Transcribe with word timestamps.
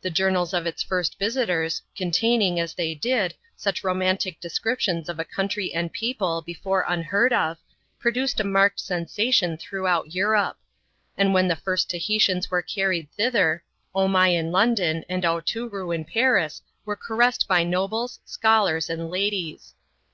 The 0.00 0.08
journals 0.08 0.54
of 0.54 0.64
its 0.66 0.82
first 0.82 1.18
visitors, 1.18 1.82
containing, 1.94 2.58
as 2.58 2.72
they 2.72 2.94
did, 2.94 3.34
such 3.54 3.84
romantic 3.84 4.40
descriptions 4.40 5.10
of 5.10 5.18
a 5.18 5.26
country 5.26 5.74
and 5.74 5.92
people 5.92 6.40
before 6.40 6.86
unheard 6.88 7.34
of, 7.34 7.58
produced 7.98 8.40
a 8.40 8.44
marked 8.44 8.80
sensation 8.80 9.58
throughout 9.58 10.14
Europe; 10.14 10.56
and 11.18 11.34
when 11.34 11.48
the 11.48 11.54
first 11.54 11.90
Tahitians 11.90 12.50
were 12.50 12.62
carried 12.62 13.12
thither, 13.12 13.62
Omai 13.94 14.30
in 14.36 14.50
London, 14.52 15.04
and 15.06 15.22
Aotooroo 15.22 15.94
in 15.94 16.06
Paris, 16.06 16.62
were 16.86 16.96
caressed 16.96 17.46
by 17.46 17.62
nobles, 17.62 18.20
scholars, 18.24 18.88
and 18.88 19.10
ladies. 19.10 19.74